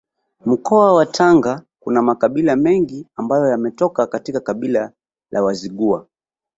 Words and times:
Mkoa 0.45 0.93
wa 0.93 1.05
Tanga 1.05 1.61
kuna 1.79 2.01
makabila 2.01 2.55
mengi 2.55 3.07
ambayo 3.15 3.47
yametoka 3.49 4.07
katika 4.07 4.39
kabila 4.39 4.91
la 5.31 5.43
Wazigua 5.43 6.07